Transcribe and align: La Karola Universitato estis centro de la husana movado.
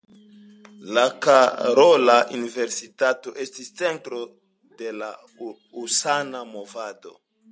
La 0.97 1.01
Karola 1.25 2.15
Universitato 2.37 3.33
estis 3.45 3.69
centro 3.83 4.21
de 4.81 4.89
la 5.03 5.13
husana 5.83 6.45
movado. 6.57 7.17